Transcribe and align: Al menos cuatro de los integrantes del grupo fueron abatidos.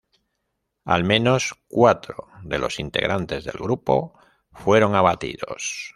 Al 0.83 1.03
menos 1.03 1.53
cuatro 1.67 2.27
de 2.41 2.57
los 2.57 2.79
integrantes 2.79 3.43
del 3.43 3.53
grupo 3.59 4.15
fueron 4.51 4.95
abatidos. 4.95 5.89